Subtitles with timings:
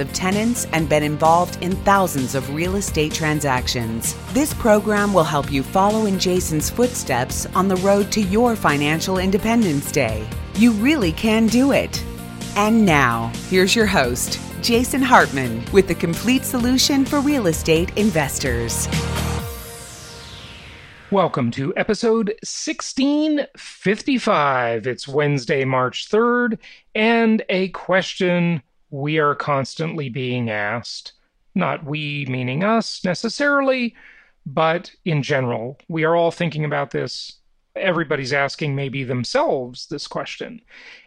[0.00, 4.16] of tenants, and been involved in thousands of real estate transactions.
[4.32, 9.18] This program will help you follow in Jason's footsteps on the road to your financial
[9.18, 10.26] independence day.
[10.56, 12.02] You really can do it.
[12.56, 18.88] And now, here's your host, Jason Hartman, with the complete solution for real estate investors.
[21.10, 24.86] Welcome to episode 1655.
[24.86, 26.58] It's Wednesday, March 3rd,
[26.94, 31.12] and a question we are constantly being asked.
[31.54, 33.94] Not we, meaning us necessarily,
[34.46, 35.78] but in general.
[35.88, 37.38] We are all thinking about this.
[37.76, 40.60] Everybody's asking maybe themselves this question.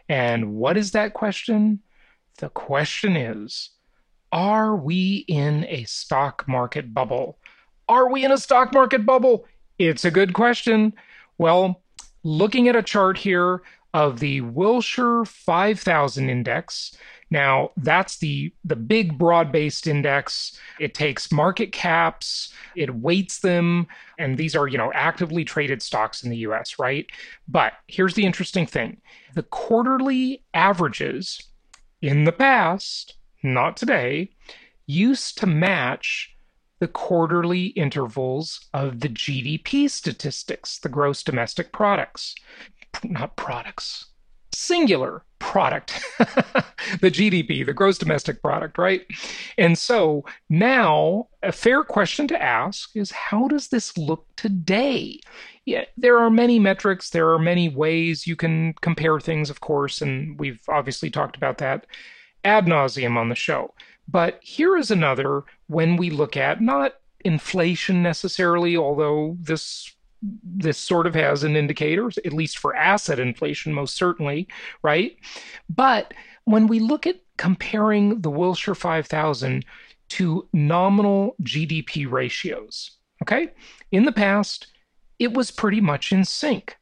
[0.09, 1.79] And what is that question?
[2.39, 3.71] The question is
[4.31, 7.37] Are we in a stock market bubble?
[7.87, 9.45] Are we in a stock market bubble?
[9.77, 10.93] It's a good question.
[11.37, 11.81] Well,
[12.23, 13.61] looking at a chart here
[13.93, 16.97] of the Wilshire 5000 index,
[17.33, 20.55] now, that's the the big broad-based index.
[20.79, 23.87] It takes market caps, it weights them,
[24.19, 27.07] and these are, you know, actively traded stocks in the US, right?
[27.47, 29.01] But here's the interesting thing.
[29.33, 31.41] The quarterly averages
[32.03, 34.29] in the past, not today,
[34.85, 36.35] used to match
[36.77, 42.35] the quarterly intervals of the GDP statistics, the gross domestic products.
[43.03, 44.12] Not products,
[44.53, 46.01] singular product,
[47.01, 49.05] the GDP, the gross domestic product, right?
[49.57, 55.19] And so now a fair question to ask is how does this look today?
[55.65, 60.01] Yeah, there are many metrics, there are many ways you can compare things, of course,
[60.01, 61.85] and we've obviously talked about that
[62.43, 63.73] ad nauseum on the show.
[64.07, 69.92] But here is another when we look at not inflation necessarily, although this
[70.43, 74.47] this sort of has an indicator, at least for asset inflation, most certainly,
[74.81, 75.17] right?
[75.69, 76.13] But
[76.45, 79.65] when we look at comparing the Wilshire 5000
[80.09, 82.91] to nominal GDP ratios,
[83.21, 83.49] okay,
[83.91, 84.67] in the past,
[85.19, 86.77] it was pretty much in sync,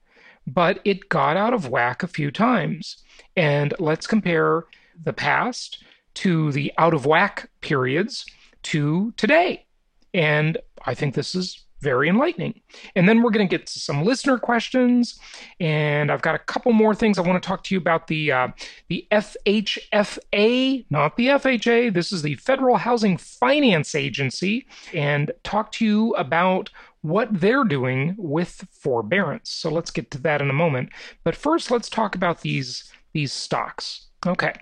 [0.47, 2.97] but it got out of whack a few times.
[3.35, 4.66] And let's compare
[5.03, 5.84] the past
[6.16, 8.25] to the out of whack periods
[8.63, 9.66] to today.
[10.13, 12.62] And I think this is very enlightening.
[12.96, 15.19] And then we're going to get to some listener questions,
[15.59, 18.31] and I've got a couple more things I want to talk to you about the
[18.31, 18.47] uh,
[18.88, 21.94] the FHFA, not the FHA.
[21.94, 26.69] This is the Federal Housing Finance Agency, and talk to you about
[27.02, 29.50] what they're doing with forbearance.
[29.50, 30.90] So let's get to that in a moment.
[31.24, 34.08] But first, let's talk about these these stocks.
[34.25, 34.53] Okay,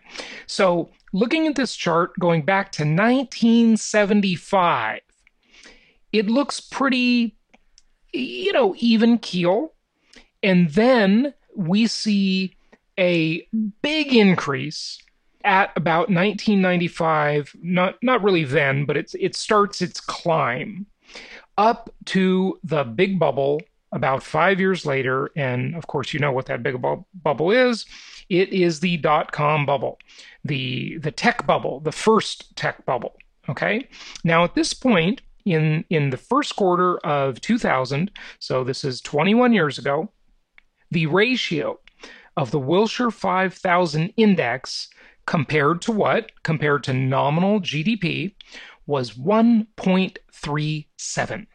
[0.48, 5.02] so looking at this chart going back to 1975
[6.12, 7.36] it looks pretty,
[8.14, 9.74] you know, even keel.
[10.42, 12.56] And then we see
[12.98, 13.48] a
[13.82, 15.00] big increase
[15.46, 20.86] at about 1995 not not really then but it's it starts its climb
[21.58, 25.32] up to the big bubble about 5 years later.
[25.36, 27.86] And of course you know what that big bu- bubble is.
[28.28, 29.98] It is the dot com bubble
[30.44, 33.16] the the tech bubble the first tech bubble.
[33.48, 33.88] Okay?
[34.26, 39.54] Now at this point in in the first quarter of 2000, so this is 21
[39.54, 40.10] years ago,
[40.92, 41.80] the ratio
[42.38, 44.88] of the Wilshire 5000 index
[45.26, 46.32] compared to what?
[46.44, 48.34] Compared to nominal GDP
[48.88, 51.48] was 1.37.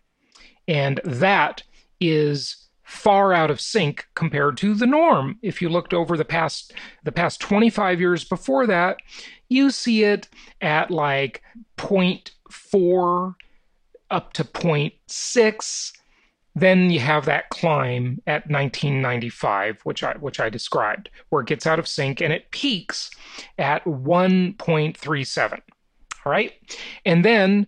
[0.69, 1.63] And that
[2.01, 5.41] is far out of sync compared to the norm.
[5.43, 6.73] If you looked over the past
[7.03, 8.99] the past 25 years before that,
[9.49, 10.29] you see it
[10.61, 11.43] at like
[11.77, 13.35] 0.4
[14.11, 15.93] up to 0.6.
[16.57, 21.67] Then you have that climb at 1995, which I which I described, where it gets
[21.67, 23.11] out of sync and it peaks
[23.59, 25.53] at 1.37.
[26.25, 26.53] All right,
[27.05, 27.67] and then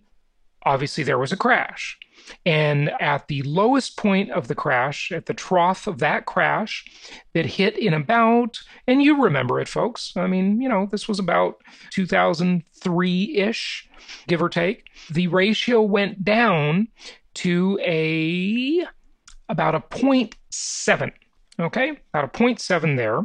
[0.63, 1.97] obviously there was a crash.
[2.45, 6.85] And at the lowest point of the crash, at the trough of that crash,
[7.33, 10.13] that hit in about, and you remember it, folks.
[10.15, 13.89] I mean, you know, this was about 2003 ish,
[14.27, 14.85] give or take.
[15.11, 16.87] The ratio went down
[17.35, 18.85] to a
[19.49, 21.11] about a 0.7.
[21.59, 23.21] Okay, about a 0.7 there.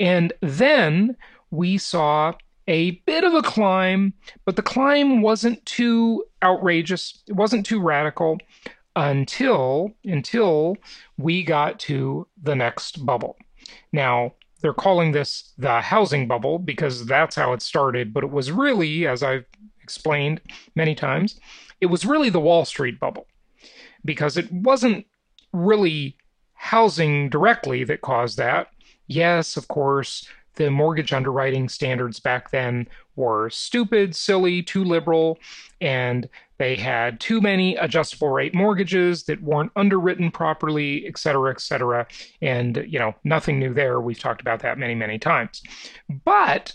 [0.00, 1.16] And then
[1.50, 2.32] we saw
[2.66, 4.14] a bit of a climb,
[4.44, 7.22] but the climb wasn't too outrageous.
[7.26, 8.38] It wasn't too radical
[8.96, 10.76] until until
[11.16, 13.36] we got to the next bubble.
[13.92, 18.50] Now, they're calling this the housing bubble because that's how it started, but it was
[18.50, 19.46] really, as I've
[19.80, 20.40] explained
[20.74, 21.38] many times,
[21.80, 23.26] it was really the Wall Street bubble
[24.04, 25.06] because it wasn't
[25.52, 26.16] really
[26.54, 28.68] housing directly that caused that.
[29.06, 32.86] Yes, of course, the mortgage underwriting standards back then
[33.20, 35.38] were stupid, silly, too liberal,
[35.80, 36.28] and
[36.58, 42.06] they had too many adjustable rate mortgages that weren't underwritten properly, et cetera, et cetera.
[42.42, 44.00] And, you know, nothing new there.
[44.00, 45.62] We've talked about that many, many times.
[46.24, 46.74] But,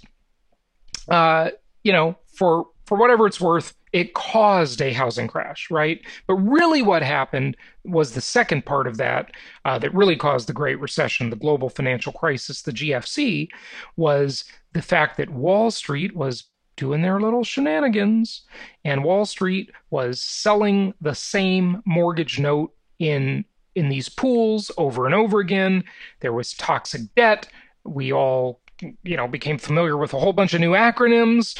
[1.07, 1.51] uh,
[1.83, 6.01] you know, for for whatever it's worth, it caused a housing crash, right?
[6.27, 9.31] But really, what happened was the second part of that
[9.65, 13.50] uh, that really caused the Great Recession, the global financial crisis, the GFC,
[13.97, 14.45] was
[14.75, 16.44] the fact that Wall Street was
[16.75, 18.42] doing their little shenanigans,
[18.83, 23.45] and Wall Street was selling the same mortgage note in
[23.75, 25.86] in these pools over and over again.
[26.19, 27.48] There was toxic debt.
[27.86, 28.60] We all
[29.04, 31.57] you know became familiar with a whole bunch of new acronyms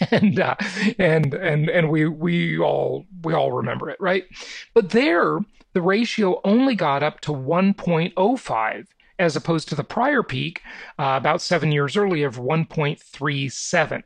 [0.10, 0.54] and uh,
[0.98, 4.24] and and and we we all we all remember it right
[4.72, 5.38] but there
[5.74, 8.86] the ratio only got up to 1.05
[9.18, 10.62] as opposed to the prior peak
[10.98, 14.02] uh, about seven years earlier of 1.37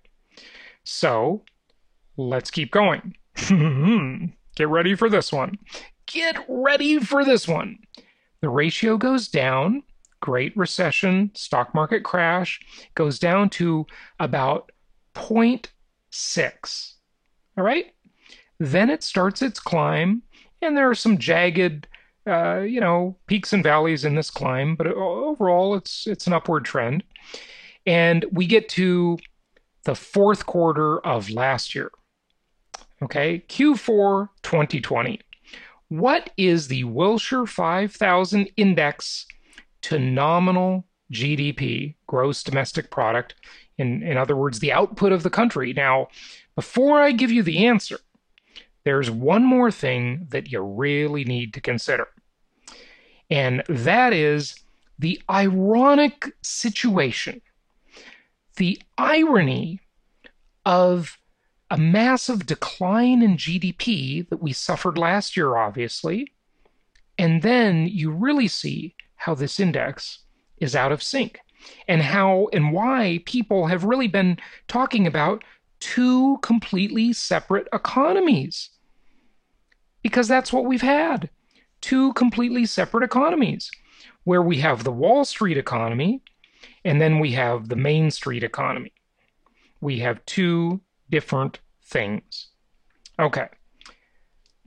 [0.90, 1.44] so
[2.16, 3.14] let's keep going.
[4.56, 5.58] Get ready for this one.
[6.06, 7.78] Get ready for this one.
[8.40, 9.82] The ratio goes down.
[10.20, 12.58] Great Recession, stock market crash,
[12.94, 13.86] goes down to
[14.18, 14.72] about
[15.14, 16.92] 0.6.
[17.56, 17.94] All right?
[18.58, 20.22] Then it starts its climb,
[20.62, 21.86] and there are some jagged,
[22.28, 26.64] uh, you know, peaks and valleys in this climb, but overall it's it's an upward
[26.64, 27.02] trend.
[27.86, 29.18] And we get to
[29.84, 31.90] the fourth quarter of last year.
[33.02, 35.20] Okay, Q4 2020.
[35.88, 39.26] What is the Wilshire 5000 index
[39.82, 43.34] to nominal GDP, gross domestic product,
[43.78, 45.72] in, in other words, the output of the country.
[45.72, 46.08] Now,
[46.54, 48.00] before I give you the answer,
[48.84, 52.08] there's one more thing that you really need to consider.
[53.30, 54.60] And that is
[54.98, 57.40] the ironic situation,
[58.56, 59.80] the irony
[60.64, 61.18] of
[61.70, 66.32] a massive decline in GDP that we suffered last year, obviously.
[67.18, 70.20] And then you really see how this index
[70.58, 71.40] is out of sync
[71.86, 74.38] and how and why people have really been
[74.68, 75.44] talking about
[75.80, 78.70] two completely separate economies.
[80.02, 81.28] Because that's what we've had
[81.80, 83.70] two completely separate economies,
[84.24, 86.20] where we have the Wall Street economy
[86.84, 88.92] and then we have the Main Street economy.
[89.80, 92.48] We have two different things.
[93.18, 93.46] Okay.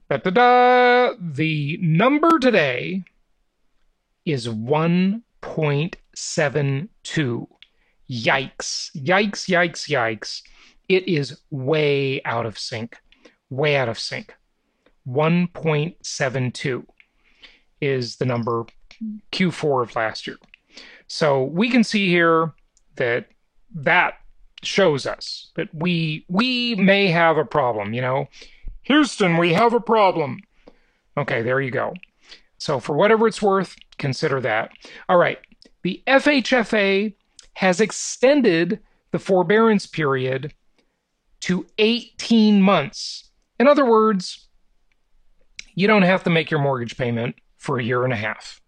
[0.09, 1.13] Da-da-da.
[1.19, 3.03] The number today
[4.25, 7.47] is 1.72.
[8.09, 8.89] Yikes.
[8.95, 10.41] Yikes, yikes, yikes.
[10.89, 12.97] It is way out of sync.
[13.49, 14.35] Way out of sync.
[15.07, 16.85] 1.72
[17.81, 18.65] is the number
[19.31, 20.37] Q4 of last year.
[21.07, 22.53] So we can see here
[22.95, 23.27] that
[23.75, 24.13] that
[24.63, 28.27] shows us that we we may have a problem, you know.
[28.83, 30.39] Houston, we have a problem.
[31.17, 31.93] Okay, there you go.
[32.57, 34.71] So for whatever it's worth, consider that.
[35.09, 35.39] All right.
[35.83, 37.13] The FHFA
[37.53, 38.79] has extended
[39.11, 40.53] the forbearance period
[41.41, 43.29] to 18 months.
[43.59, 44.47] In other words,
[45.75, 48.59] you don't have to make your mortgage payment for a year and a half.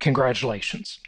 [0.00, 1.00] Congratulations.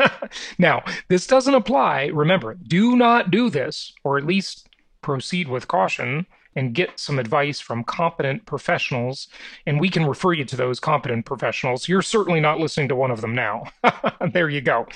[0.58, 2.06] now, this doesn't apply.
[2.06, 4.68] Remember, do not do this, or at least
[5.00, 9.28] proceed with caution and get some advice from competent professionals.
[9.66, 11.88] And we can refer you to those competent professionals.
[11.88, 13.66] You're certainly not listening to one of them now.
[14.32, 14.88] there you go.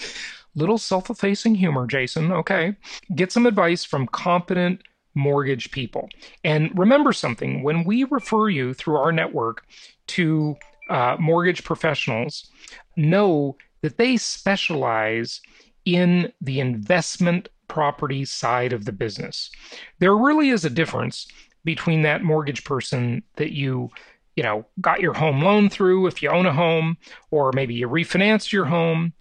[0.56, 2.32] Little self effacing humor, Jason.
[2.32, 2.74] Okay.
[3.14, 4.82] Get some advice from competent
[5.14, 6.08] mortgage people.
[6.42, 9.64] And remember something when we refer you through our network
[10.08, 10.56] to
[10.88, 12.50] uh, mortgage professionals,
[12.96, 15.40] know that they specialize
[15.84, 19.50] in the investment property side of the business.
[19.98, 21.26] There really is a difference
[21.64, 23.90] between that mortgage person that you
[24.36, 26.96] you know got your home loan through if you own a home
[27.30, 29.12] or maybe you refinanced your home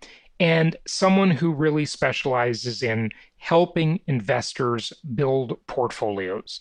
[0.44, 6.60] and someone who really specializes in helping investors build portfolios.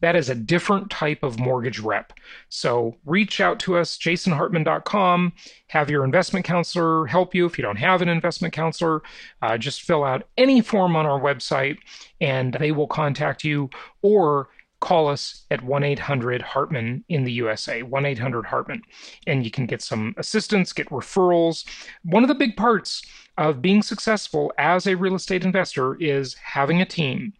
[0.00, 2.12] That is a different type of mortgage rep.
[2.48, 5.34] So reach out to us, jasonhartman.com.
[5.68, 7.46] Have your investment counselor help you.
[7.46, 9.02] If you don't have an investment counselor,
[9.40, 11.78] uh, just fill out any form on our website
[12.20, 13.70] and they will contact you
[14.02, 14.48] or
[14.82, 18.82] call us at 1 800 Hartman in the USA, 1 800 Hartman,
[19.26, 21.64] and you can get some assistance, get referrals.
[22.04, 23.02] One of the big parts
[23.38, 27.32] of being successful as a real estate investor is having a team.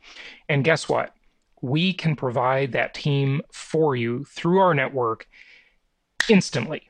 [0.49, 1.15] And guess what?
[1.61, 5.27] We can provide that team for you through our network
[6.29, 6.89] instantly.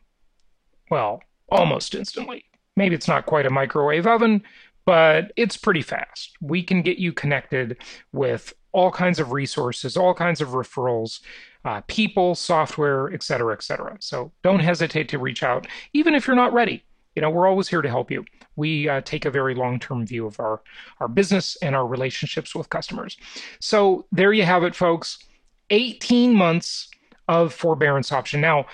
[0.91, 2.45] Well, almost instantly.
[2.77, 4.43] Maybe it's not quite a microwave oven,
[4.85, 6.37] but it's pretty fast.
[6.41, 7.79] We can get you connected
[8.13, 11.21] with all kinds of resources, all kinds of referrals,
[11.64, 13.97] uh, people, software, et cetera, et cetera.
[14.00, 16.85] So don't hesitate to reach out, even if you're not ready.
[17.14, 18.25] You know, we're always here to help you.
[18.57, 20.62] We uh, take a very long term view of our,
[21.00, 23.17] our business and our relationships with customers.
[23.61, 25.19] So there you have it, folks
[25.71, 26.88] 18 months
[27.29, 28.41] of forbearance option.
[28.41, 28.67] Now,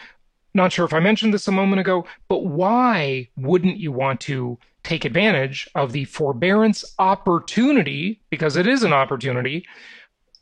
[0.54, 4.58] not sure if I mentioned this a moment ago, but why wouldn't you want to
[4.82, 8.20] take advantage of the forbearance opportunity?
[8.30, 9.66] Because it is an opportunity.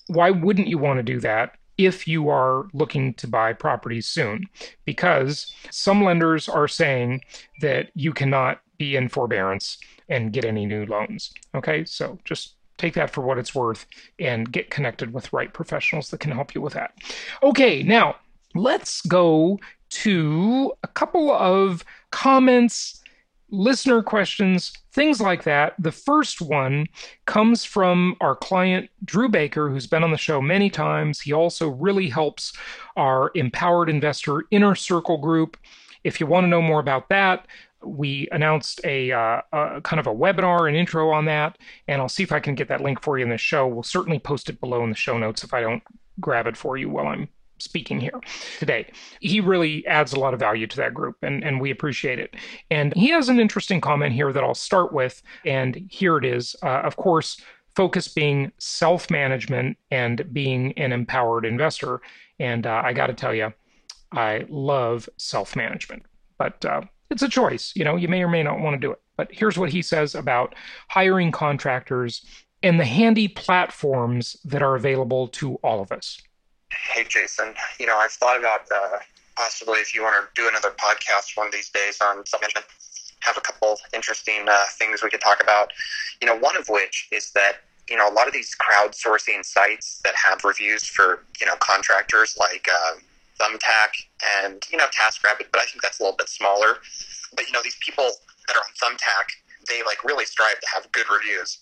[0.09, 4.45] Why wouldn't you want to do that if you are looking to buy properties soon?
[4.85, 7.23] Because some lenders are saying
[7.61, 9.79] that you cannot be in forbearance
[10.09, 11.33] and get any new loans.
[11.55, 13.87] Okay, so just take that for what it's worth
[14.19, 16.93] and get connected with right professionals that can help you with that.
[17.43, 18.17] Okay, now
[18.55, 23.03] let's go to a couple of comments,
[23.51, 25.75] listener questions, things like that.
[25.79, 26.87] The first one
[27.27, 31.21] comes from our client, Drew Baker, who's been on the show many times.
[31.21, 32.53] He also really helps
[32.97, 35.57] our Empowered Investor Inner Circle group.
[36.05, 37.47] If you want to know more about that,
[37.85, 42.09] we announced a, uh, a, kind of a webinar, an intro on that, and I'll
[42.09, 43.67] see if I can get that link for you in the show.
[43.67, 45.83] We'll certainly post it below in the show notes if I don't
[46.21, 48.21] grab it for you while I'm speaking here
[48.59, 48.91] today.
[49.21, 52.35] He really adds a lot of value to that group and, and we appreciate it.
[52.71, 55.23] And he has an interesting comment here that I'll start with.
[55.45, 56.57] And here it is.
[56.63, 57.41] Uh, of course,
[57.75, 62.01] focus being self management and being an empowered investor.
[62.39, 63.53] And uh, I got to tell you,
[64.13, 66.05] I love self management,
[66.39, 67.73] but uh, it's a choice.
[67.77, 69.01] You know, you may or may not want to do it.
[69.17, 70.55] But here's what he says about
[70.89, 72.25] hiring contractors
[72.63, 76.21] and the handy platforms that are available to all of us.
[76.71, 77.55] Hey, Jason.
[77.79, 78.99] You know, I've thought about uh,
[79.37, 82.63] possibly if you want to do another podcast one of these days on submission,
[83.21, 85.73] have a couple interesting uh, things we could talk about.
[86.21, 90.01] You know, one of which is that you know a lot of these crowdsourcing sites
[90.05, 92.95] that have reviews for you know contractors like uh,
[93.39, 93.93] Thumbtack
[94.43, 96.79] and you know TaskRabbit, but I think that's a little bit smaller.
[97.35, 98.11] But you know, these people
[98.49, 99.31] that are on Thumbtack,
[99.69, 101.59] they like really strive to have good reviews.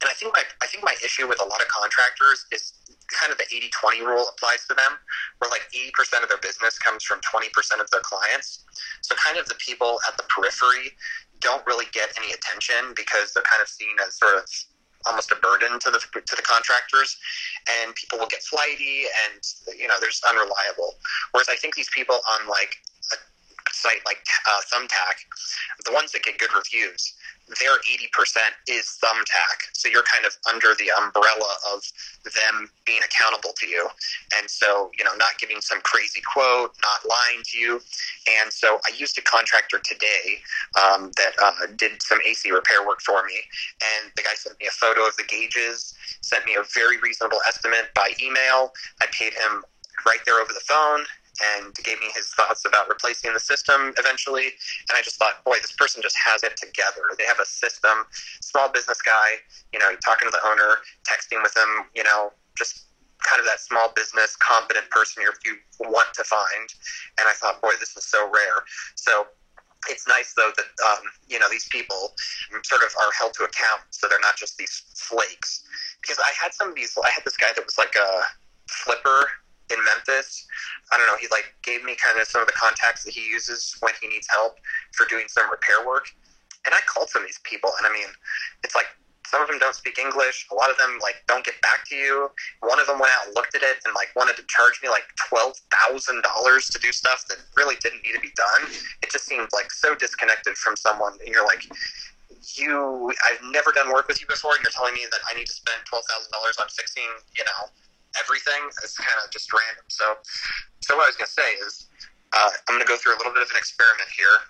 [0.00, 2.72] And I think my I think my issue with a lot of contractors is
[3.08, 5.00] kind of the 80-20 rule applies to them,
[5.38, 7.48] where like 80% of their business comes from 20%
[7.80, 8.64] of their clients.
[9.02, 10.92] So kind of the people at the periphery
[11.40, 14.44] don't really get any attention because they're kind of seen as sort of
[15.06, 17.16] almost a burden to the to the contractors,
[17.80, 19.40] and people will get flighty and
[19.78, 20.98] you know they're just unreliable.
[21.32, 22.74] Whereas I think these people on like
[23.14, 23.16] a
[23.72, 25.22] site like uh, Thumbtack,
[25.84, 27.14] the ones that get good reviews,
[27.60, 28.08] their 80%
[28.68, 29.72] is Thumbtack.
[29.72, 31.82] So you're kind of under the umbrella of
[32.24, 33.88] them being accountable to you.
[34.36, 37.80] And so, you know, not giving some crazy quote, not lying to you.
[38.40, 40.40] And so I used a contractor today
[40.76, 43.40] um, that uh, did some AC repair work for me.
[43.80, 47.40] And the guy sent me a photo of the gauges, sent me a very reasonable
[47.46, 48.72] estimate by email.
[49.00, 49.64] I paid him
[50.06, 51.04] right there over the phone
[51.56, 54.50] and gave me his thoughts about replacing the system eventually.
[54.88, 57.02] And I just thought, boy, this person just has it together.
[57.18, 58.06] They have a system.
[58.40, 59.38] Small business guy,
[59.72, 62.86] you know, talking to the owner, texting with him, you know, just
[63.22, 66.68] kind of that small business competent person you want to find.
[67.18, 68.62] And I thought, boy, this is so rare.
[68.94, 69.26] So
[69.88, 72.14] it's nice though that um, you know these people
[72.64, 75.64] sort of are held to account, so they're not just these flakes.
[76.02, 78.22] Because I had some of these, I had this guy that was like a
[78.68, 79.28] flipper
[79.70, 80.46] in Memphis.
[80.92, 81.16] I don't know.
[81.20, 84.08] He like gave me kind of some of the contacts that he uses when he
[84.08, 84.58] needs help
[84.92, 86.06] for doing some repair work.
[86.66, 88.08] And I called some of these people, and I mean,
[88.64, 88.86] it's like
[89.28, 90.48] some of them don't speak English.
[90.50, 92.30] A lot of them like don't get back to you.
[92.60, 94.88] One of them went out and looked at it and like wanted to charge me
[94.88, 98.72] like twelve thousand dollars to do stuff that really didn't need to be done.
[99.02, 101.12] It just seemed like so disconnected from someone.
[101.20, 101.68] And you're like,
[102.56, 105.46] you, I've never done work with you before, and you're telling me that I need
[105.46, 107.68] to spend twelve thousand dollars on fixing, you know,
[108.20, 109.86] everything is kind of just random.
[109.88, 110.18] So,
[110.84, 111.88] so what I was going to say is,
[112.32, 114.44] uh, I'm going to go through a little bit of an experiment here,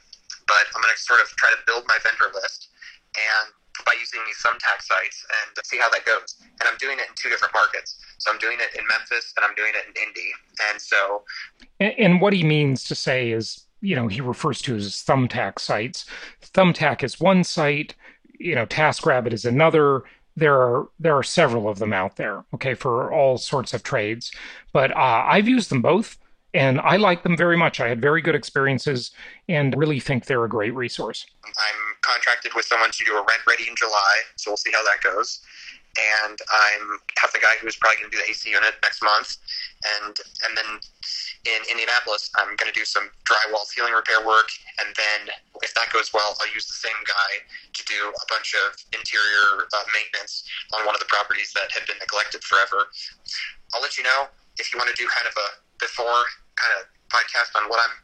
[0.47, 2.75] but I'm going to sort of try to build my vendor list
[3.15, 3.55] and
[3.87, 6.37] by using these thumbtack sites and see how that goes.
[6.43, 7.99] And I'm doing it in two different markets.
[8.19, 10.31] So I'm doing it in Memphis and I'm doing it in Indy.
[10.71, 11.23] And so.
[11.81, 15.59] And, and what he means to say is, you know, he refers to as thumbtack
[15.61, 16.07] sites.
[16.43, 17.95] Thumbtack is one site,
[18.39, 20.03] you know, TaskRabbit is another.
[20.38, 24.30] There are there are several of them out there, okay, for all sorts of trades.
[24.73, 26.16] But uh, I've used them both,
[26.54, 27.80] and I like them very much.
[27.80, 29.11] I had very good experiences,
[29.49, 31.26] and really think they're a great resource.
[31.45, 34.85] I'm contracted with someone to do a rent ready in July, so we'll see how
[34.85, 35.40] that goes.
[35.99, 39.35] And I'm have the guy who's probably going to do the AC unit next month,
[39.99, 40.14] and
[40.47, 40.78] and then
[41.47, 44.47] in Indianapolis, I'm going to do some drywall ceiling repair work,
[44.78, 47.31] and then if that goes well, I'll use the same guy
[47.75, 51.87] to do a bunch of interior uh, maintenance on one of the properties that had
[51.87, 52.90] been neglected forever.
[53.75, 56.26] I'll let you know if you want to do kind of a before
[56.59, 57.95] kind of podcast on what I'm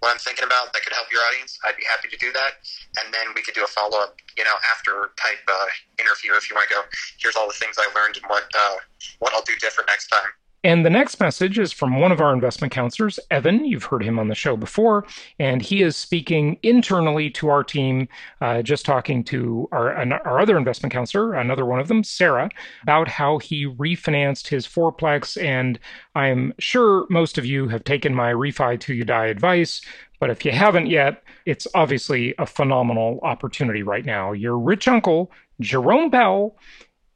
[0.00, 2.64] what I'm thinking about that could help your audience, I'd be happy to do that.
[2.96, 5.68] And then we could do a follow up, you know, after type uh,
[6.00, 6.82] interview if you want to go.
[7.20, 8.76] Here's all the things I learned and what uh,
[9.18, 10.32] what I'll do different next time.
[10.62, 13.64] And the next message is from one of our investment counselors, Evan.
[13.64, 15.06] You've heard him on the show before,
[15.38, 18.08] and he is speaking internally to our team,
[18.42, 19.94] uh, just talking to our,
[20.26, 22.50] our other investment counselor, another one of them, Sarah,
[22.82, 25.42] about how he refinanced his fourplex.
[25.42, 25.78] And
[26.14, 29.80] I'm sure most of you have taken my refi to you die advice,
[30.18, 34.32] but if you haven't yet, it's obviously a phenomenal opportunity right now.
[34.32, 36.58] Your rich uncle, Jerome Powell,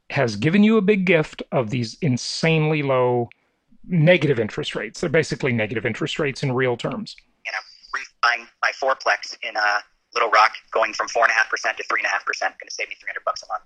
[0.09, 3.29] has given you a big gift of these insanely low
[3.87, 5.01] negative interest rates.
[5.01, 7.15] They're basically negative interest rates in real terms.
[7.45, 9.83] You know, refinancing my fourplex in a
[10.13, 12.53] Little Rock, going from four and a half percent to three and a half percent,
[12.59, 13.63] going to save me three hundred bucks a month.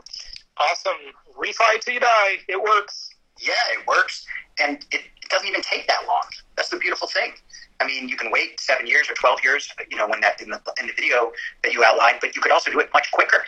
[0.58, 2.38] Awesome, refi till you die.
[2.48, 3.10] It works.
[3.39, 4.25] Yeah, it works,
[4.60, 6.24] and it doesn't even take that long.
[6.58, 7.34] That's the beautiful thing.
[7.79, 10.50] I mean, you can wait seven years or twelve years, you know, when that in
[10.50, 11.31] the in the video
[11.63, 13.46] that you outlined, but you could also do it much quicker.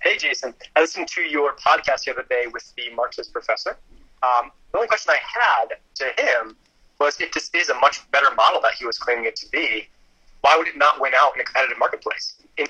[0.00, 0.54] Hey, Jason.
[0.76, 3.76] I listened to your podcast the other day with the Marxist professor.
[4.22, 6.56] Um, the only question I had to him
[7.00, 9.88] was if this is a much better model that he was claiming it to be,
[10.42, 12.36] why would it not win out in a competitive marketplace?
[12.56, 12.68] In-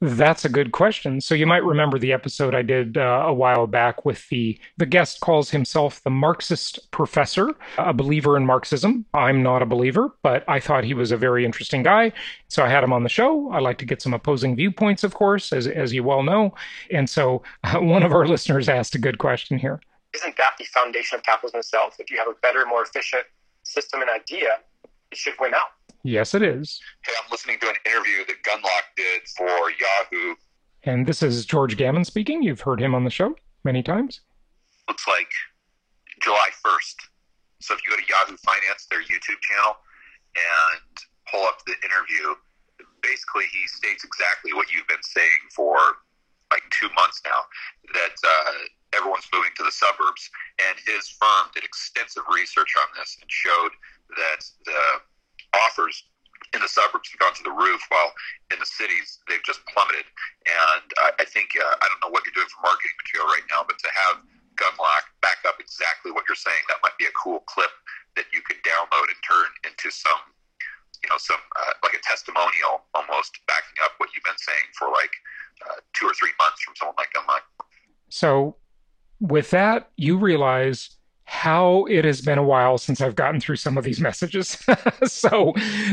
[0.00, 1.20] that's a good question.
[1.20, 4.86] So you might remember the episode I did uh, a while back with the the
[4.86, 9.04] guest calls himself the Marxist professor, a believer in Marxism.
[9.12, 12.12] I'm not a believer, but I thought he was a very interesting guy,
[12.46, 13.50] so I had him on the show.
[13.50, 16.54] I like to get some opposing viewpoints, of course, as as you well know.
[16.92, 19.80] And so uh, one of our listeners asked a good question here.
[20.14, 21.96] Isn't that the foundation of capitalism itself?
[21.98, 23.24] If you have a better, more efficient
[23.64, 24.48] system and idea,
[25.10, 25.77] it should win out.
[26.04, 26.80] Yes, it is.
[27.04, 30.34] Hey, I'm listening to an interview that Gundlach did for Yahoo.
[30.84, 32.42] And this is George Gammon speaking.
[32.42, 33.34] You've heard him on the show
[33.64, 34.20] many times.
[34.86, 35.30] Looks like
[36.22, 36.96] July 1st.
[37.60, 39.76] So if you go to Yahoo Finance, their YouTube channel,
[40.36, 40.94] and
[41.30, 42.34] pull up the interview,
[43.02, 45.76] basically he states exactly what you've been saying for
[46.50, 47.44] like two months now
[47.92, 48.52] that uh,
[48.96, 50.30] everyone's moving to the suburbs.
[50.62, 53.74] And his firm did extensive research on this and showed
[54.16, 54.80] that the
[55.54, 56.04] offers
[56.54, 58.12] in the suburbs have gone to the roof, while
[58.52, 60.06] in the cities they've just plummeted.
[60.48, 63.44] And uh, I think uh, I don't know what you're doing for marketing material right
[63.52, 64.24] now, but to have
[64.56, 67.70] Gundlach back up exactly what you're saying, that might be a cool clip
[68.16, 70.18] that you could download and turn into some,
[71.04, 74.88] you know, some uh, like a testimonial almost backing up what you've been saying for
[74.88, 75.12] like
[75.68, 77.44] uh, two or three months from someone like Gundlach.
[78.08, 78.56] So,
[79.20, 80.97] with that, you realize
[81.28, 84.64] how it has been a while since I've gotten through some of these messages.
[85.04, 85.52] so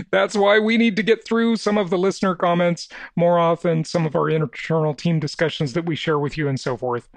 [0.09, 4.05] that's why we need to get through some of the listener comments more often, some
[4.05, 7.09] of our internal team discussions that we share with you, and so forth.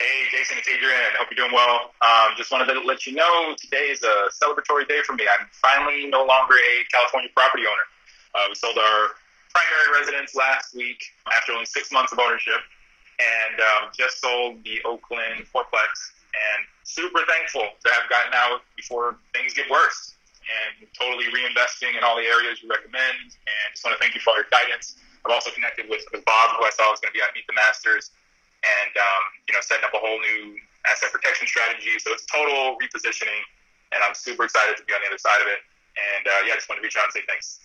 [0.00, 0.96] Hey, Jason, it's Adrian.
[1.18, 1.92] Hope you're doing well.
[2.00, 5.24] Um, just wanted to let you know today is a celebratory day for me.
[5.28, 7.86] I'm finally no longer a California property owner.
[8.34, 9.08] Uh, we sold our
[9.52, 11.04] primary residence last week
[11.36, 12.64] after only six months of ownership,
[13.20, 19.16] and um, just sold the Oakland fourplex and super thankful to have gotten out before
[19.32, 20.14] things get worse
[20.46, 23.34] and totally reinvesting in all the areas you recommend.
[23.34, 25.00] And just want to thank you for all your guidance.
[25.26, 27.50] I've also connected with, with Bob, who I saw was going to be at Meet
[27.50, 28.14] the Masters,
[28.62, 30.54] and um, you know, setting up a whole new
[30.86, 31.98] asset protection strategy.
[31.98, 33.42] So it's total repositioning,
[33.90, 35.58] and I'm super excited to be on the other side of it.
[35.98, 37.58] And uh, yeah, I just want to reach out and say thanks.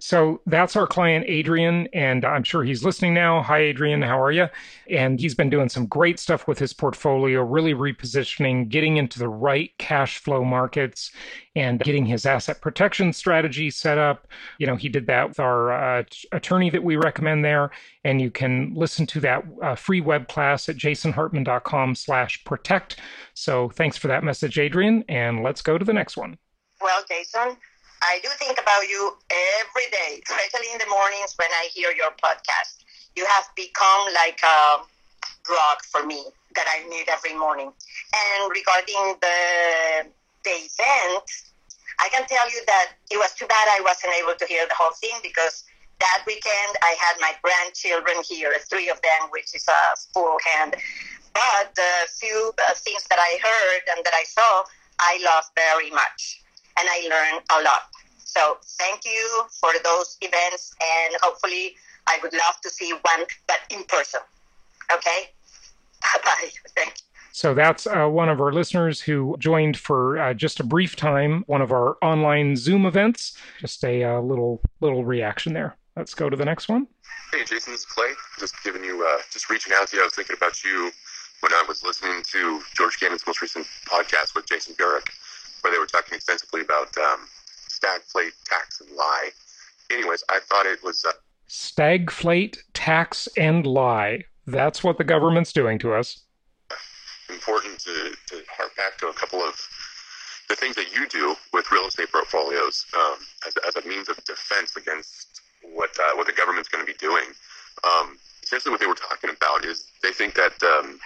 [0.00, 3.42] So that's our client, Adrian, and I'm sure he's listening now.
[3.42, 4.00] Hi, Adrian.
[4.00, 4.46] How are you?
[4.88, 9.28] And he's been doing some great stuff with his portfolio, really repositioning, getting into the
[9.28, 11.10] right cash flow markets,
[11.56, 14.28] and getting his asset protection strategy set up.
[14.58, 17.72] You know, he did that with our uh, attorney that we recommend there.
[18.04, 23.00] And you can listen to that uh, free web class at jasonhartman.com slash protect.
[23.34, 25.02] So thanks for that message, Adrian.
[25.08, 26.38] And let's go to the next one.
[26.80, 27.56] Well, Jason,
[28.02, 29.16] I do think about you
[29.60, 32.84] every day, especially in the mornings when I hear your podcast.
[33.16, 34.84] You have become like a
[35.44, 37.72] drug for me that I need every morning.
[37.72, 39.38] And regarding the
[40.44, 41.26] the event,
[41.98, 44.74] I can tell you that it was too bad I wasn't able to hear the
[44.74, 45.64] whole thing because
[45.98, 50.76] that weekend I had my grandchildren here, three of them, which is a full hand.
[51.34, 54.64] But the few uh, things that I heard and that I saw,
[55.00, 56.42] I loved very much,
[56.78, 57.82] and I learned a lot.
[58.18, 61.74] So thank you for those events, and hopefully
[62.06, 64.20] I would love to see one, but in person.
[64.92, 65.30] Okay.
[66.02, 66.50] Bye bye.
[66.76, 67.04] Thank you.
[67.32, 71.44] So that's uh, one of our listeners who joined for uh, just a brief time,
[71.46, 73.36] one of our online Zoom events.
[73.60, 75.76] Just a uh, little little reaction there.
[75.96, 76.86] Let's go to the next one.
[77.32, 78.12] Hey, Jason, this is Clay.
[78.38, 80.02] Just giving you, uh, just reaching out to you.
[80.02, 80.90] I was thinking about you
[81.40, 85.08] when I was listening to George Gammon's most recent podcast with Jason Burack,
[85.62, 87.28] where they were talking extensively about um,
[87.68, 89.30] stagflate, tax, and lie.
[89.90, 91.12] Anyways, I thought it was uh,
[91.48, 94.24] stagflate, tax, and lie.
[94.46, 96.24] That's what the government's doing to us.
[97.28, 99.60] Important to, to hark back to a couple of
[100.48, 103.16] the things that you do with real estate portfolios um,
[103.46, 105.42] as, as, a means of defense against
[105.74, 107.26] what uh, what the government's going to be doing.
[107.84, 110.98] Um, essentially, what they were talking about is they think that um,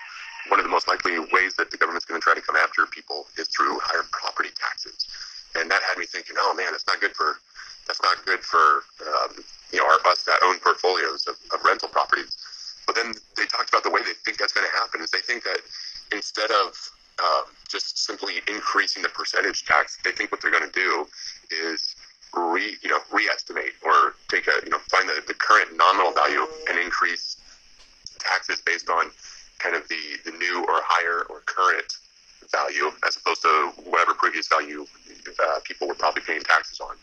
[0.49, 2.87] one of the most likely ways that the government's going to try to come after
[2.87, 5.07] people is through higher property taxes,
[5.59, 7.37] and that had me thinking, oh man, that's not for
[7.87, 11.89] that's not good for um, you know our, us that own portfolios of, of rental
[11.89, 12.37] properties.
[12.87, 15.21] But then they talked about the way they think that's going to happen is they
[15.21, 15.59] think that
[16.13, 16.75] instead of
[17.23, 21.07] um, just simply increasing the percentage tax, they think what they're going to do
[21.51, 21.95] is
[22.35, 26.47] re you know reestimate or take a you know find the, the current nominal value
[26.69, 27.37] and increase
[28.19, 29.11] taxes based on
[29.59, 31.99] kind of the, the new or higher or current
[32.51, 34.85] value as opposed to whatever previous value
[35.43, 36.97] uh, people were probably paying taxes on.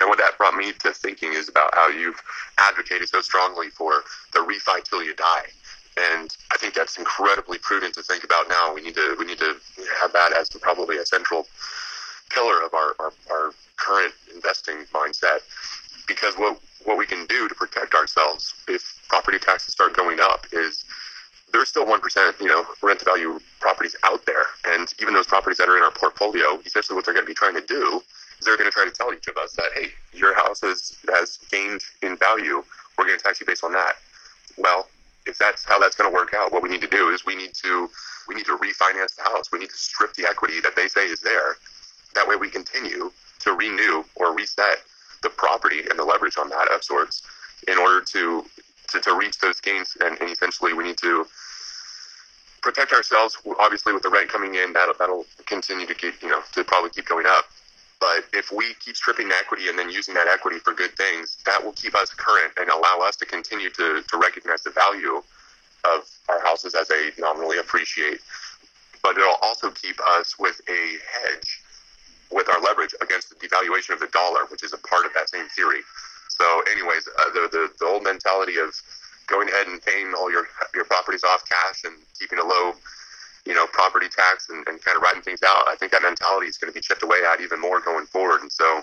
[0.00, 2.20] And what that brought me to thinking is about how you've
[2.58, 5.46] advocated so strongly for the refi till you die.
[5.96, 8.74] And I think that's incredibly prudent to think about now.
[8.74, 9.54] We need to we need to
[10.00, 11.46] have that as probably a central
[12.30, 15.38] pillar of our, our, our current investing mindset.
[16.08, 20.46] Because what what we can do to protect ourselves if property taxes start going up
[20.52, 20.84] is
[21.54, 25.56] there's still one percent, you know, rent value properties out there, and even those properties
[25.58, 28.02] that are in our portfolio, essentially what they're going to be trying to do
[28.38, 30.98] is they're going to try to tell each of us that, hey, your house has
[31.14, 31.38] has
[32.02, 32.62] in value.
[32.96, 33.94] We're going to tax you based on that.
[34.56, 34.88] Well,
[35.26, 37.34] if that's how that's going to work out, what we need to do is we
[37.34, 37.90] need to
[38.28, 39.52] we need to refinance the house.
[39.52, 41.56] We need to strip the equity that they say is there.
[42.14, 44.78] That way, we continue to renew or reset
[45.22, 47.22] the property and the leverage on that of sorts
[47.68, 48.44] in order to
[48.90, 49.96] to, to reach those gains.
[50.00, 51.26] And, and essentially, we need to
[52.62, 53.36] protect ourselves.
[53.58, 56.90] Obviously, with the rent coming in, that'll that'll continue to keep you know to probably
[56.90, 57.44] keep going up.
[58.04, 61.64] But if we keep stripping equity and then using that equity for good things, that
[61.64, 65.22] will keep us current and allow us to continue to, to recognize the value
[65.88, 68.20] of our houses as they nominally appreciate.
[69.02, 71.62] But it'll also keep us with a hedge
[72.30, 75.30] with our leverage against the devaluation of the dollar, which is a part of that
[75.30, 75.80] same theory.
[76.28, 78.74] So, anyways, uh, the, the the old mentality of
[79.28, 82.74] going ahead and paying all your your properties off cash and keeping a low
[83.46, 85.68] you know, property tax and, and kind of riding things out.
[85.68, 88.40] I think that mentality is going to be chipped away at even more going forward.
[88.40, 88.82] And so,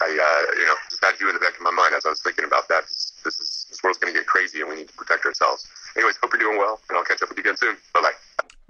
[0.00, 2.10] I, uh, you know, just had you in the back of my mind as I
[2.10, 2.84] was thinking about that.
[2.84, 5.66] This, this is this world's going to get crazy, and we need to protect ourselves.
[5.96, 7.76] Anyways, hope you're doing well, and I'll catch up with you again soon.
[7.92, 8.27] Bye bye.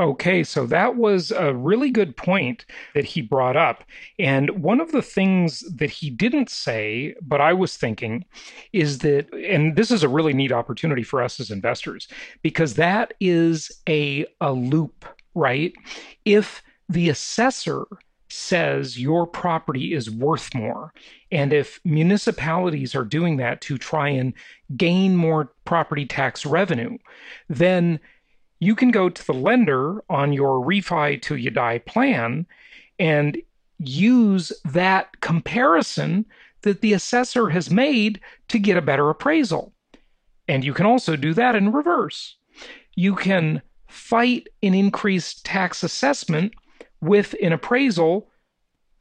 [0.09, 3.85] Okay, so that was a really good point that he brought up.
[4.19, 8.25] And one of the things that he didn't say, but I was thinking,
[8.73, 12.09] is that, and this is a really neat opportunity for us as investors,
[12.41, 15.75] because that is a, a loop, right?
[16.25, 17.85] If the assessor
[18.31, 20.95] says your property is worth more,
[21.31, 24.33] and if municipalities are doing that to try and
[24.75, 26.97] gain more property tax revenue,
[27.51, 28.01] then
[28.61, 32.47] you can go to the lender on your refi till you die plan
[32.99, 33.41] and
[33.79, 36.27] use that comparison
[36.63, 39.73] that the assessor has made to get a better appraisal.
[40.49, 42.37] And you can also do that in reverse.
[42.97, 46.55] You can fight an increased tax assessment
[47.01, 48.29] with an appraisal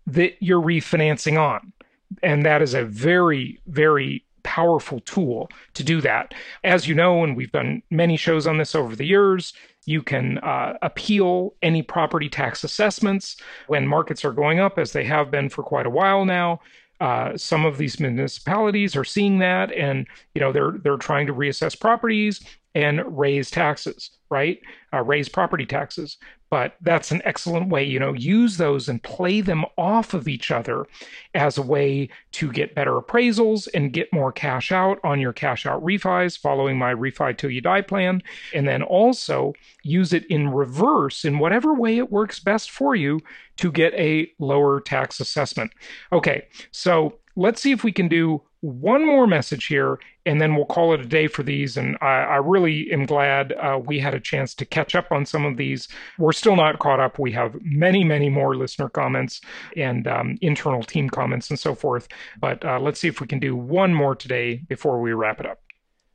[0.05, 1.73] that you're refinancing on.
[2.21, 6.33] And that is a very, very powerful tool to do that.
[6.63, 9.51] As you know, and we've done many shows on this over the years,
[9.85, 13.35] you can uh, appeal any property tax assessments
[13.67, 16.61] when markets are going up, as they have been for quite a while now.
[17.01, 21.33] Uh, some of these municipalities are seeing that, and you know they're they're trying to
[21.33, 22.41] reassess properties
[22.73, 24.61] and raise taxes, right?
[24.93, 26.17] Uh, raise property taxes.
[26.49, 30.51] But that's an excellent way you know use those and play them off of each
[30.51, 30.85] other
[31.33, 35.65] as a way to get better appraisals and get more cash out on your cash
[35.65, 38.21] out refis following my refi till you die plan.
[38.53, 43.21] And then also use it in reverse in whatever way it works best for you
[43.57, 45.71] to get a lower tax assessment.
[46.11, 50.65] Okay so let's see if we can do one more message here, and then we'll
[50.65, 51.77] call it a day for these.
[51.77, 55.25] And I, I really am glad uh, we had a chance to catch up on
[55.25, 55.87] some of these.
[56.17, 57.17] We're still not caught up.
[57.17, 59.39] We have many, many more listener comments
[59.77, 62.09] and um, internal team comments and so forth.
[62.39, 65.45] But uh, let's see if we can do one more today before we wrap it
[65.45, 65.59] up.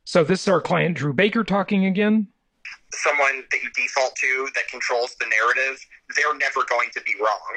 [0.05, 2.27] So, this is our client, Drew Baker, talking again
[2.93, 5.81] someone that you default to that controls the narrative,
[6.15, 7.53] they're never going to be wrong.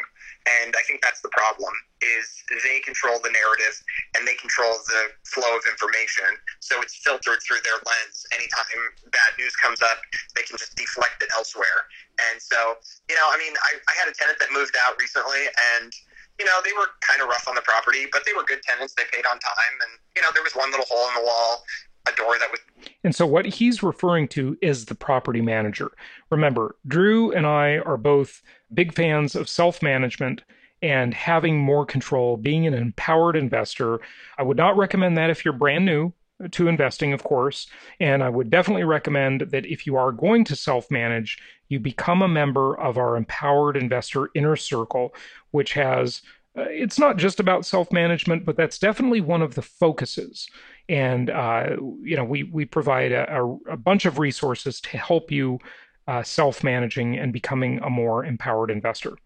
[0.62, 1.72] And I think that's the problem
[2.04, 3.76] is they control the narrative
[4.16, 6.28] and they control the flow of information.
[6.60, 8.26] So it's filtered through their lens.
[8.36, 8.68] Anytime
[9.12, 9.98] bad news comes up,
[10.36, 11.88] they can just deflect it elsewhere.
[12.30, 12.76] And so,
[13.08, 15.92] you know, I mean, I, I had a tenant that moved out recently and
[16.38, 18.92] you know, they were kind of rough on the property, but they were good tenants.
[18.92, 19.74] They paid on time.
[19.80, 21.64] And, you know, there was one little hole in the wall
[22.06, 22.60] a door that was.
[23.04, 25.92] And so what he's referring to is the property manager.
[26.30, 30.42] Remember, Drew and I are both big fans of self management
[30.86, 34.00] and having more control, being an empowered investor.
[34.38, 36.12] I would not recommend that if you're brand new
[36.52, 37.66] to investing, of course.
[37.98, 42.22] And I would definitely recommend that if you are going to self manage, you become
[42.22, 45.14] a member of our Empowered Investor Inner Circle,
[45.50, 46.22] which has
[46.56, 50.48] uh, it's not just about self management, but that's definitely one of the focuses
[50.88, 55.58] and uh, you know we we provide a, a, bunch of resources to help you
[56.06, 59.16] uh, self-managing and becoming a more empowered investor.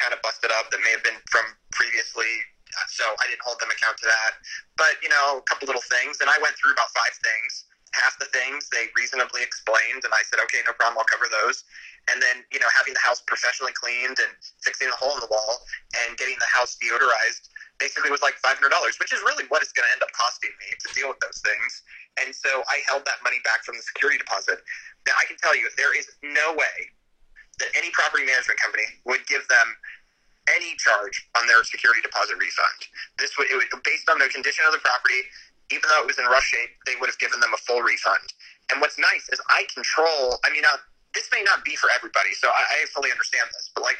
[0.00, 2.30] Kind of busted up that may have been from previously,
[2.88, 4.38] so I didn't hold them account to that.
[4.78, 7.66] But you know, a couple little things, and I went through about five things.
[7.94, 11.64] Half the things they reasonably explained, and I said, okay, no problem, I'll cover those.
[12.12, 14.30] And then, you know, having the house professionally cleaned and
[14.60, 15.64] fixing the hole in the wall
[16.04, 17.48] and getting the house deodorized
[17.80, 18.60] basically was like $500,
[19.00, 21.40] which is really what it's going to end up costing me to deal with those
[21.40, 21.82] things.
[22.20, 24.60] And so I held that money back from the security deposit.
[25.08, 26.92] Now, I can tell you, there is no way
[27.58, 29.66] that any property management company would give them
[30.54, 32.78] any charge on their security deposit refund.
[33.18, 35.26] This would, it would based on the condition of the property,
[35.70, 38.22] even though it was in rough shape, they would have given them a full refund.
[38.70, 40.38] And what's nice is I control.
[40.46, 40.62] I mean,
[41.14, 43.98] this may not be for everybody, so I, I fully understand this, but like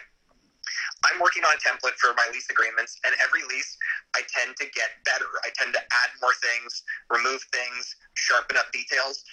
[1.04, 3.76] I'm working on a template for my lease agreements, and every lease
[4.14, 5.26] I tend to get better.
[5.44, 9.24] I tend to add more things, remove things, sharpen up details.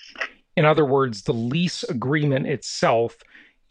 [0.56, 3.18] In other words, the lease agreement itself,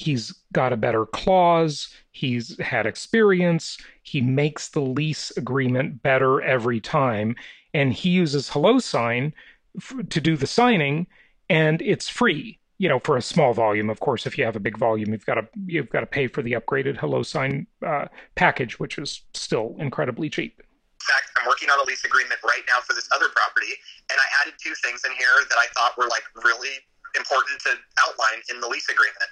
[0.02, 6.80] he's got a better clause, he's had experience, he makes the lease agreement better every
[6.80, 7.36] time,
[7.72, 9.32] and he uses HelloSign
[9.76, 11.06] f- to do the signing,
[11.48, 14.60] and it's free you know, for a small volume, of course, if you have a
[14.60, 18.80] big volume, you've got to you've got to pay for the upgraded HelloSign uh, package,
[18.80, 20.58] which is still incredibly cheap.
[20.58, 23.70] In fact, I'm working on a lease agreement right now for this other property,
[24.10, 26.74] and I added two things in here that I thought were like really
[27.16, 29.30] important to outline in the lease agreement.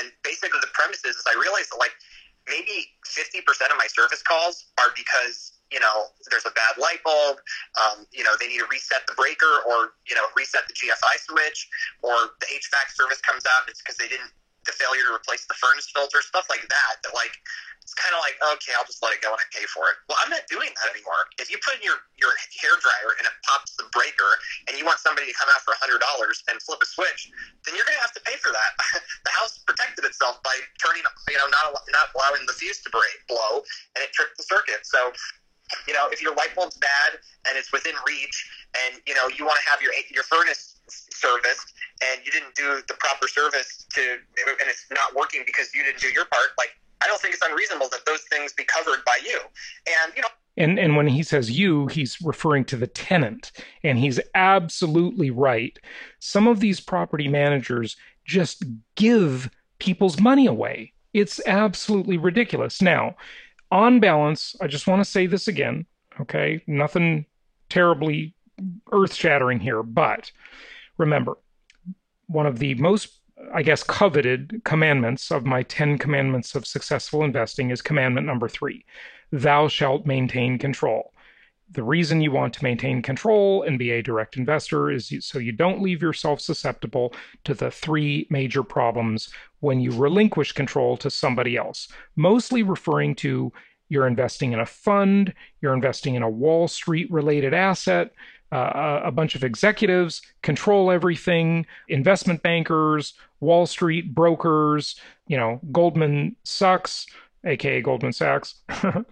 [0.00, 1.94] And basically, the premise is, is I realized that like
[2.48, 7.40] maybe 50% of my service calls are because you know, there's a bad light bulb,
[7.80, 11.16] um, you know, they need to reset the breaker or, you know, reset the GFI
[11.24, 11.66] switch,
[12.04, 14.30] or the HVAC service comes out it's because they didn't,
[14.64, 17.34] the failure to replace the furnace filter, stuff like that, that like,
[17.82, 19.98] it's kind of like, okay, I'll just let it go and I pay for it.
[20.06, 21.26] Well, I'm not doing that anymore.
[21.42, 22.30] If you put in your, your
[22.62, 24.38] hair dryer and it pops the breaker
[24.70, 27.26] and you want somebody to come out for $100 and flip a switch,
[27.66, 28.72] then you're going to have to pay for that.
[29.26, 33.18] the house protected itself by turning, you know, not, not allowing the fuse to break,
[33.26, 33.66] blow,
[33.98, 34.86] and it tripped the circuit.
[34.86, 35.10] So
[35.86, 38.50] you know, if your light bulb's bad and it's within reach,
[38.86, 40.71] and you know you want to have your your furnace
[41.22, 45.84] serviced, and you didn't do the proper service to, and it's not working because you
[45.84, 46.70] didn't do your part, like
[47.02, 49.38] I don't think it's unreasonable that those things be covered by you.
[49.86, 50.28] And you know.
[50.56, 55.78] And and when he says you, he's referring to the tenant, and he's absolutely right.
[56.18, 58.64] Some of these property managers just
[58.96, 60.92] give people's money away.
[61.14, 62.80] It's absolutely ridiculous.
[62.80, 63.16] Now,
[63.70, 65.86] on balance, I just want to say this again,
[66.20, 66.62] okay?
[66.66, 67.26] Nothing
[67.68, 68.34] terribly
[68.92, 70.30] earth shattering here, but
[70.98, 71.38] remember,
[72.26, 73.20] one of the most,
[73.52, 78.84] I guess, coveted commandments of my 10 commandments of successful investing is commandment number three
[79.30, 81.12] Thou shalt maintain control.
[81.70, 85.52] The reason you want to maintain control and be a direct investor is so you
[85.52, 91.56] don't leave yourself susceptible to the three major problems when you relinquish control to somebody
[91.56, 93.50] else, mostly referring to
[93.88, 98.12] you're investing in a fund, you're investing in a Wall Street related asset.
[98.52, 106.36] Uh, a bunch of executives control everything, investment bankers, Wall Street brokers, you know, Goldman
[106.44, 107.06] sucks,
[107.44, 109.02] aka Goldman Sachs, uh,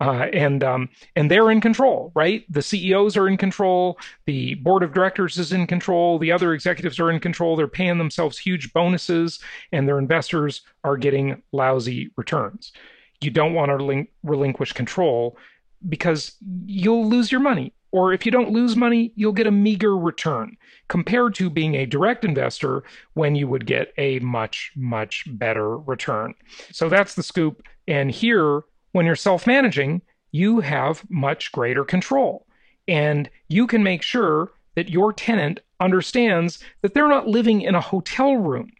[0.00, 2.44] and um, and they're in control, right?
[2.52, 7.00] The CEOs are in control, the board of directors is in control, the other executives
[7.00, 7.56] are in control.
[7.56, 9.40] They're paying themselves huge bonuses,
[9.72, 12.72] and their investors are getting lousy returns.
[13.20, 15.36] You don't want to relinquish control
[15.88, 16.36] because
[16.66, 17.72] you'll lose your money.
[17.92, 20.56] Or if you don't lose money, you'll get a meager return
[20.88, 26.34] compared to being a direct investor when you would get a much, much better return.
[26.72, 27.62] So that's the scoop.
[27.88, 32.46] And here, when you're self managing, you have much greater control.
[32.86, 37.80] And you can make sure that your tenant understands that they're not living in a
[37.80, 38.70] hotel room.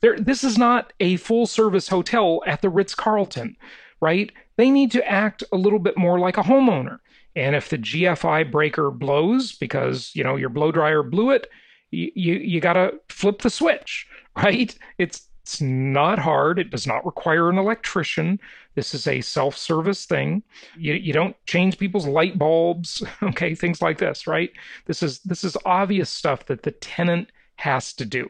[0.00, 3.56] They're, this is not a full service hotel at the Ritz Carlton,
[4.00, 4.30] right?
[4.56, 6.98] They need to act a little bit more like a homeowner.
[7.38, 11.48] And if the GFI breaker blows because, you know, your blow dryer blew it,
[11.92, 14.76] you, you, you got to flip the switch, right?
[14.98, 16.58] It's it's not hard.
[16.58, 18.38] It does not require an electrician.
[18.74, 20.42] This is a self service thing.
[20.76, 24.50] You, you don't change people's light bulbs, okay, things like this, right?
[24.84, 28.28] This is this is obvious stuff that the tenant has to do.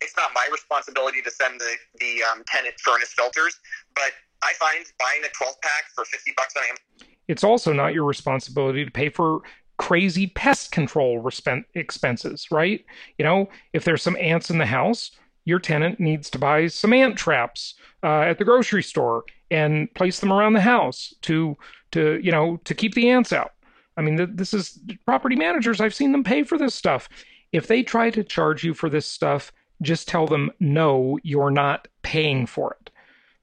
[0.00, 3.60] It's not my responsibility to send the, the um, tenant furnace filters,
[3.94, 7.09] but I find buying a 12 pack for 50 bucks on Amazon.
[7.30, 9.42] It's also not your responsibility to pay for
[9.78, 11.26] crazy pest control
[11.74, 12.84] expenses, right?
[13.18, 15.12] You know, if there's some ants in the house,
[15.44, 20.18] your tenant needs to buy some ant traps uh, at the grocery store and place
[20.18, 21.56] them around the house to
[21.92, 23.52] to you know to keep the ants out.
[23.96, 25.80] I mean, th- this is property managers.
[25.80, 27.08] I've seen them pay for this stuff.
[27.52, 31.86] If they try to charge you for this stuff, just tell them no, you're not
[32.02, 32.90] paying for it.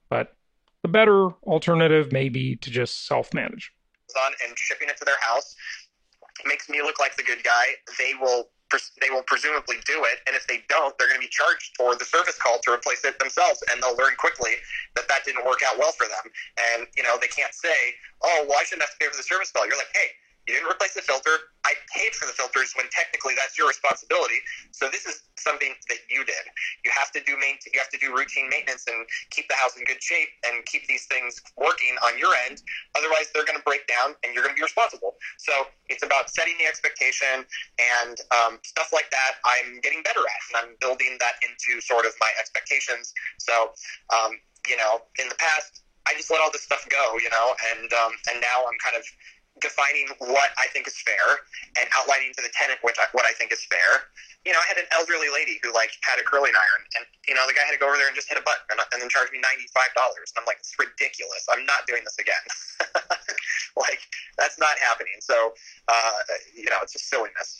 [0.09, 0.35] But
[0.81, 3.71] the better alternative may be to just self manage.
[4.15, 5.55] And shipping it to their house
[6.45, 7.75] makes me look like the good guy.
[7.97, 8.49] They will
[8.99, 10.19] they will presumably do it.
[10.27, 13.05] And if they don't, they're going to be charged for the service call to replace
[13.05, 13.63] it themselves.
[13.71, 14.59] And they'll learn quickly
[14.95, 16.27] that that didn't work out well for them.
[16.75, 19.23] And, you know, they can't say, oh, well, I shouldn't have to pay for the
[19.23, 19.65] service call.
[19.65, 20.11] You're like, hey,
[20.47, 21.51] you didn't replace the filter.
[21.67, 24.39] I paid for the filters when technically that's your responsibility.
[24.71, 26.47] So this is something that you did.
[26.87, 29.75] You have to do main, you have to do routine maintenance and keep the house
[29.75, 32.63] in good shape and keep these things working on your end.
[32.95, 35.19] Otherwise, they're going to break down and you're going to be responsible.
[35.35, 35.51] So
[35.91, 37.43] it's about setting the expectation
[37.99, 39.43] and um, stuff like that.
[39.43, 43.11] I'm getting better at, and I'm building that into sort of my expectations.
[43.37, 43.75] So
[44.15, 47.47] um, you know, in the past, I just let all this stuff go, you know,
[47.75, 49.03] and um, and now I'm kind of
[49.61, 51.41] defining what I think is fair
[51.79, 54.09] and outlining to the tenant what I, what I think is fair.
[54.45, 57.35] You know, I had an elderly lady who like had a curling iron, and you
[57.35, 59.01] know the guy had to go over there and just hit a button and, and
[59.01, 60.31] then charge me ninety five dollars.
[60.35, 61.43] And I'm like, it's ridiculous.
[61.51, 62.45] I'm not doing this again.
[63.75, 64.01] like
[64.37, 65.19] that's not happening.
[65.19, 65.53] So
[65.87, 66.19] uh,
[66.55, 67.59] you know, it's just silliness.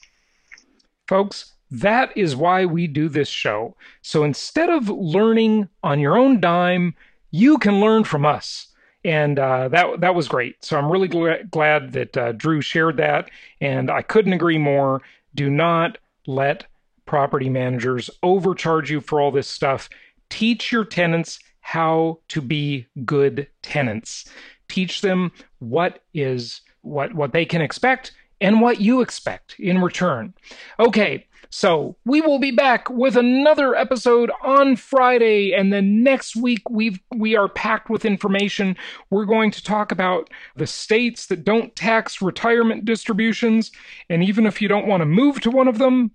[1.08, 3.76] Folks, that is why we do this show.
[4.02, 6.96] So instead of learning on your own dime,
[7.32, 8.67] you can learn from us
[9.08, 10.64] and uh, that that was great.
[10.64, 15.02] So I'm really gl- glad that uh, Drew shared that, and I couldn't agree more.
[15.34, 16.66] Do not let
[17.06, 19.90] property managers overcharge you for all this stuff.
[20.30, 24.26] Teach your tenants how to be good tenants.
[24.68, 30.34] Teach them what is what what they can expect and what you expect in return.
[30.82, 36.70] Okay, so we will be back with another episode on Friday, and then next week
[36.70, 38.76] we we are packed with information.
[39.10, 43.72] We're going to talk about the states that don't tax retirement distributions,
[44.10, 46.12] and even if you don't want to move to one of them,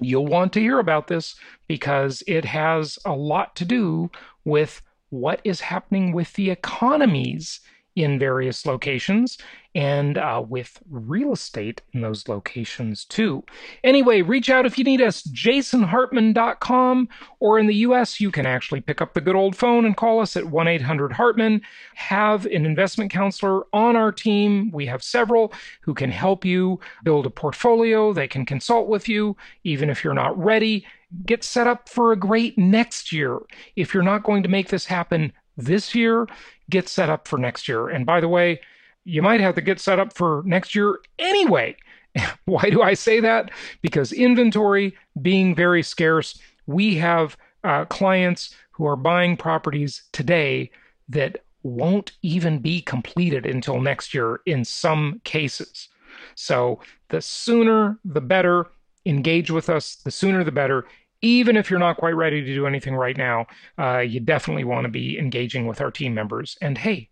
[0.00, 1.34] you'll want to hear about this
[1.68, 4.10] because it has a lot to do
[4.44, 7.60] with what is happening with the economies
[7.96, 9.38] in various locations
[9.74, 13.42] and uh, with real estate in those locations too.
[13.82, 17.08] Anyway, reach out if you need us, jasonhartman.com,
[17.40, 20.20] or in the US, you can actually pick up the good old phone and call
[20.20, 21.60] us at 1 800 Hartman.
[21.94, 24.70] Have an investment counselor on our team.
[24.70, 28.12] We have several who can help you build a portfolio.
[28.12, 30.86] They can consult with you, even if you're not ready.
[31.26, 33.40] Get set up for a great next year.
[33.76, 36.26] If you're not going to make this happen this year,
[36.70, 37.88] get set up for next year.
[37.88, 38.60] And by the way,
[39.04, 41.76] you might have to get set up for next year anyway.
[42.44, 43.50] Why do I say that?
[43.82, 50.70] Because inventory being very scarce, we have uh, clients who are buying properties today
[51.08, 55.88] that won't even be completed until next year in some cases.
[56.34, 58.66] So the sooner the better.
[59.06, 60.86] Engage with us, the sooner the better.
[61.24, 63.46] Even if you're not quite ready to do anything right now,
[63.78, 66.58] uh, you definitely want to be engaging with our team members.
[66.60, 67.08] And hey,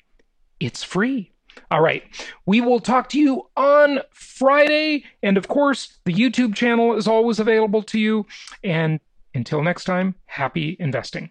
[0.60, 1.32] it's free.
[1.70, 2.02] All right.
[2.46, 5.04] We will talk to you on Friday.
[5.22, 8.26] And of course, the YouTube channel is always available to you.
[8.62, 9.00] And
[9.34, 11.30] Until next time, happy investing.